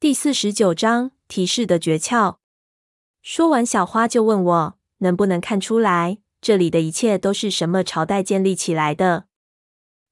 [0.00, 2.36] 第四十九章提示的诀窍。
[3.20, 9.26] 说完，小花就问我能不能看出来这里的一切都是什么朝代建立起来的。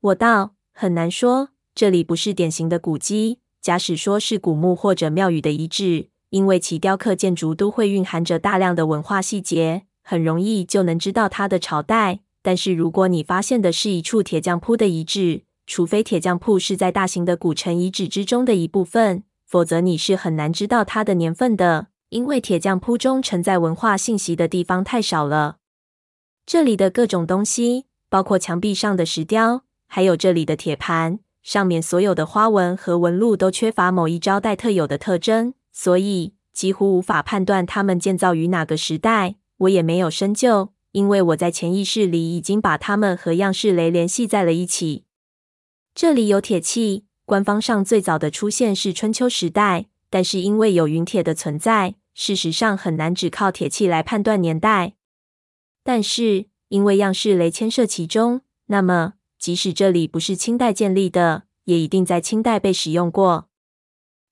[0.00, 3.38] 我道很难说，这里不是典型的古迹。
[3.62, 12.22] 假使说是古墓或者庙宇的遗址，因为其雕刻建筑都会蕴含着大量的文化细节，很容易就能知道它的朝代。
[12.42, 25.58] 但是如果你发现的是一处铁匠铺的遗址，除非铁匠铺是在大型的古城遗址之中的一部分，否则你是很难知道它的年份的，因为铁匠铺中承载文化信息的地方太少了。
[26.44, 31.20] 这里的各种东西，包括墙壁上的石雕，还有这里的铁盘。
[31.42, 39.36] 上面所有的花纹和纹路都缺乏某一朝代特有的特征，所以几乎无法判断它们建造于哪个时代。
[39.58, 45.04] 我也没有深究，因为我在潜意识里已经把它们和样式雷联系在了一起。
[45.94, 54.94] 这里有铁器，官方上最早的出现是春秋时代，但是因为有陨铁的存在，事实上很难只靠铁器来判断年代。
[55.82, 59.14] 但是因为样式雷牵涉其中，那么。
[59.38, 63.48] 即使这里不是清代建立的，也一定在清代被使用过。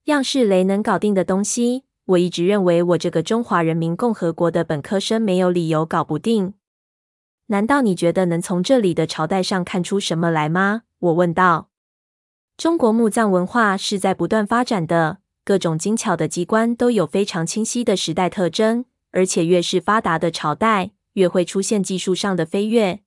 [0.05, 6.55] 样式雷能搞定的东西，我一直认为我这个中华人民共和国的本科生没有理由搞不定。
[7.48, 10.83] 难道你觉得能从这里的朝代上看出什么来吗？
[11.00, 11.69] 我问道。
[12.56, 23.00] 中国墓葬文化是在不断发展的，各种精巧的机关都有非常清晰的时代特征，而且越是发达的朝代，越会出现技术上的飞跃。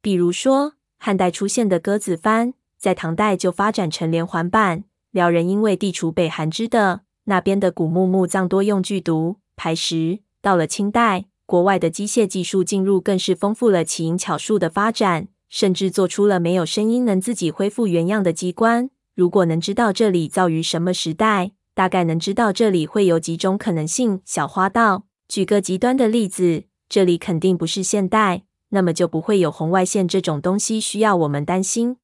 [0.00, 0.74] 比如说。
[0.96, 4.84] 汉代出现的鸽子幡，在唐代就发展成连环板。
[5.10, 10.20] 辽人因为地处北韩之地，那边的古墓墓葬多用巨毒排石。
[10.40, 18.90] 到了清代，国外的机械技术进入，更是丰富了奇淫巧术的发展，甚至做出了没有声音能自己恢复原样的机关。
[19.14, 24.20] 如果能知道这里造于什么时代，大概能知道这里会有几种可能性。
[24.24, 28.42] 小花道，举个极端的例子，这里肯定不是现代。
[28.70, 31.98] 那么就不会有红外线这种东西需要我们担心。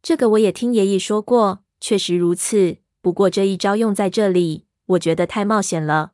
[0.00, 2.76] 这个我也听爷爷说过，确实如此。
[3.02, 6.12] 不过这一招用在这里，我觉得太冒险了。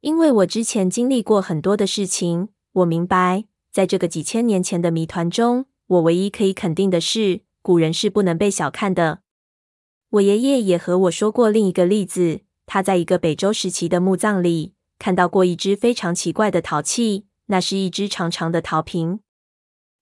[0.00, 9.20] 因为我之前经历过很多的事情，我明白，在这个几千年前的谜团中，我唯一可以肯定的是，古人是不能被小看的。
[10.10, 17.26] 我爷爷也和我说过另一个例子，他在一个北周时期的墓葬里看到过一只非常奇怪的陶器。
[17.52, 19.18] 那是一只长长的陶瓶，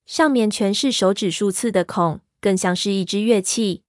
[0.05, 3.85] 上面全是手指数次的孔，更像是一只乐器。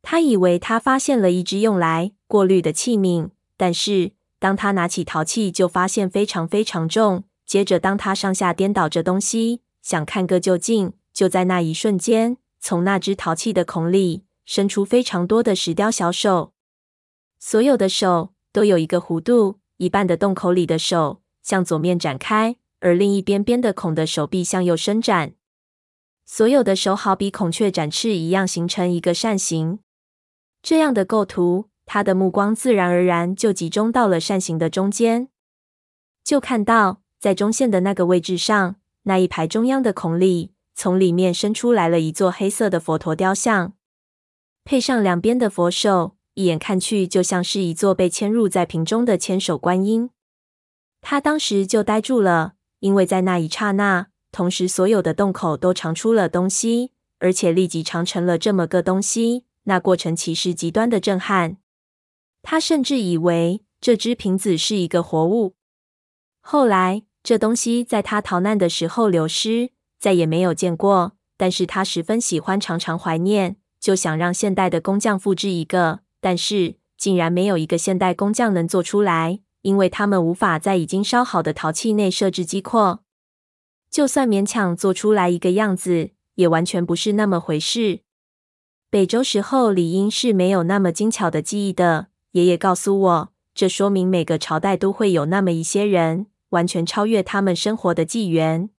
[0.00, 7.24] 他以为他发现了一只用来过滤的器皿，但是当他拿起陶器，就发现非常非常重。
[7.48, 16.52] 接着，当他上下颠倒着东西，想看个究竟，就在那一瞬间，从那只淘气的孔里伸出非常多的石雕小手，
[17.38, 22.56] 所有的手都有一个弧度，一半的洞口里的手向左面展开。
[22.80, 25.32] 而另一边边的孔的手臂向右伸展，
[26.24, 29.80] 所有的手好比孔雀展翅一样，形成一个扇形。
[30.62, 35.28] 这样的构图，他的目光自然而然就集中到了扇形的中间，
[36.22, 43.74] 就看到在中线的那个位置上，那一排中央的孔里，从里面伸出来了一座黑色的佛陀雕像，
[44.64, 50.10] 配上两边的佛手，一眼看去就像是一座被嵌入在瓶中的千手观音。
[51.00, 52.54] 他当时就呆住了。
[52.80, 59.46] 因为在那一刹那，同时所有的洞口都长出了东西，而且立即长成了这么个东西。
[59.64, 61.56] 那过程其实极端的震撼。
[62.40, 65.56] 他甚至以为这只瓶子是一个活物。
[66.40, 71.12] 后来，这东西在他逃难的时候流失，再也没有见过。
[71.36, 79.40] 但是他十分喜欢，常常怀念，就想让现代的工匠复制一个，但是竟然没有一个现代工匠能做出来。
[79.62, 83.00] 因为他们无法在已经烧好的陶器内设置机括，
[83.90, 88.00] 就算勉强做出来一个样子，也完全不是那么回事。
[88.88, 92.06] 北周时候理应是没有那么精巧的技艺的。
[92.32, 98.70] 爷爷告诉我，这说明每个朝代都会有那么一些人，完全超越他们生活的纪元。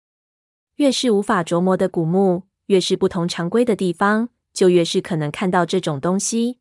[0.77, 6.61] 越是无法琢磨的古墓，越是不同常规的地方，就越是可能看到这种东西。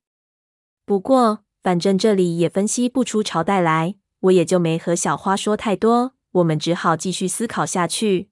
[0.85, 3.95] 不过，反正这里也分析不出朝代来。
[4.21, 8.29] 我也就没和小花说太多，我们只好继续思考下去。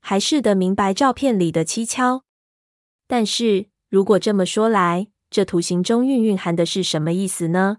[0.00, 2.24] 还是得明白照片里的蹊跷。
[3.06, 7.78] 但是如果这么说来，这图形中蕴蕴含的是什么意思呢？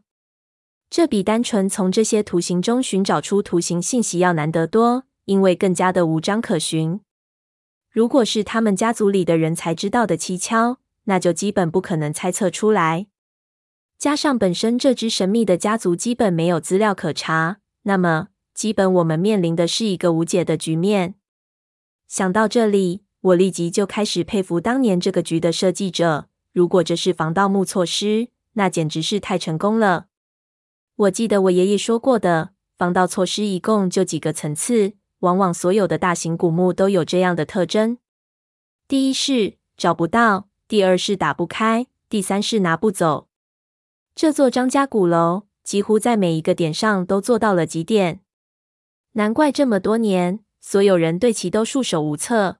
[0.91, 6.99] 这比单纯从这些图形中寻找出图形信息要难得多，因为更加的无章可循。
[7.89, 13.07] 如果是他们家族里的人才知道的蹊跷，那就基本不可能猜测出来。
[13.97, 21.15] 加上本身这支神秘的家族基本没有资料可查，那么基本我们面临的是一个无解的局面。
[22.09, 26.27] 想到这里，我立即就开始佩服当年这个局的设计者。
[26.51, 30.07] 如果这是防盗墓措施，那简直是太成功了。
[31.01, 37.97] 我记得我爷爷说过的，防盗措施一共就几个层次，往往所有的大型古墓都有这样的特征：
[38.87, 43.27] 第一是找不到，第二是打不开，第三是拿不走。
[44.13, 48.21] 这座张家古楼几乎在每一个点上都做到了极点，
[49.13, 52.59] 难怪这么多年所有人对其都束手无策。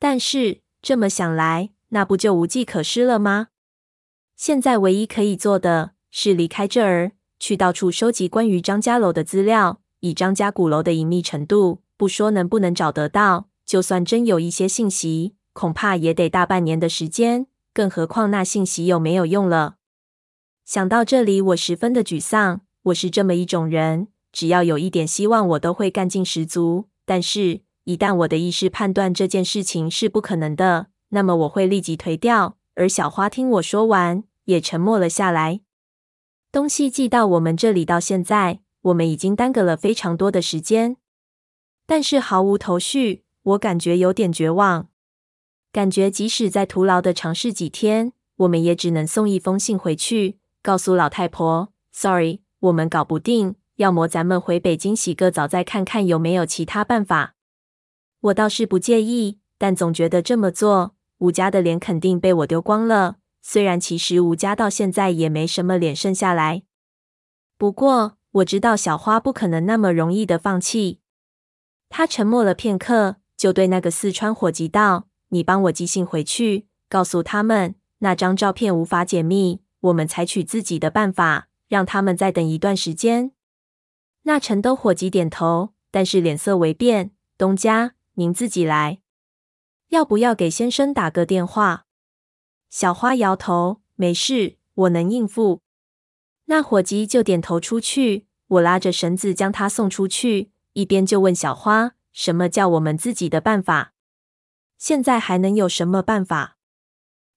[0.00, 3.50] 但是这么想来，那不就无计可施了吗？
[4.34, 9.80] 现在唯一可以做的是离开这儿，去到处收集关于张家楼的资料。
[10.00, 17.46] 以张家古楼的隐秘程度，不说能不能找得到，就算真有一些信息，恐怕也得大半年的时间。
[17.72, 19.76] 更何况那信息有没有用了？
[20.64, 22.60] 想到这里，我十分的沮丧。
[22.84, 26.88] 我是这么一种人，只要有一点希望，我都会干劲十足。
[27.06, 32.58] 但是，一旦我的意识判断这件事情是不可能的，那么我会立即颓掉。
[32.74, 35.60] 而小花听我说完，也沉默了下来。
[36.54, 40.96] 东西寄到我们这里到现在，我们已经耽搁了非常多的时间，
[41.84, 43.24] 但是毫无头绪。
[43.42, 44.86] 我感觉有点绝望，
[45.72, 53.56] 感觉即使再徒劳的尝试几天，我们也只能送一封信回去，告诉老太婆：“Sorry，我们搞不定。
[53.74, 57.34] 要么咱们回北京洗个澡，再看看有没有其他办法。”
[58.22, 60.94] 我倒是不介意，但总觉得这么做。
[61.18, 63.16] 吴家的脸肯定被我丢光了，
[63.46, 66.62] 虽然其实吴家到现在也没什么脸剩下来。
[67.58, 71.00] 不过我知道小花不可能那么容易的放弃。
[71.90, 83.32] 她沉默了片刻，就对那个四川伙计道：“你帮我寄信回去，告诉他们那张照片无法解密，我们采取自己的办法，让他们再等一段时间。”
[84.24, 89.00] 那陈都伙计点头，但是脸色微变：“东家，您自己来。”
[89.90, 91.84] 要不要给先生打个电话？
[92.74, 95.62] 小花摇头，没事，我能应付。
[96.46, 98.26] 那伙计就点头出去。
[98.48, 103.92] 我拉着绳子将他送出去，一边就问小花：“什么叫我们自己的办法？
[104.76, 106.56] 现在还能有什么办法？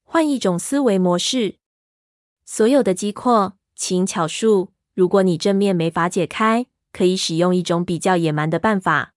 [0.03, 1.57] 换一种思维模式。
[2.43, 9.13] 所有的机括、奇淫巧术，如果你正面没法解开，可以使用一种比较野蛮的办法。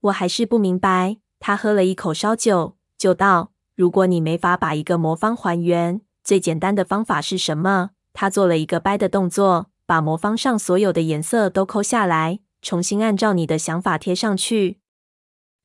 [0.00, 14.80] 我还是不明白。”他喝了一口烧酒，就道：“如果你没法把一个魔方还原，最简单的方法是什么？”他做了一个掰的动作，把魔方上所有的颜色都抠下来，重新按照你的想法贴上去。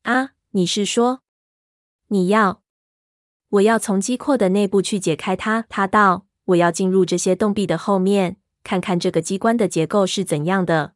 [0.04, 1.22] 啊，你是说
[2.10, 2.62] 你要
[3.50, 5.66] 我要从机括的内部去解开它？
[5.68, 10.93] 他道：“我要进入这些洞壁的后面，看看这个机关的结构是怎样的。”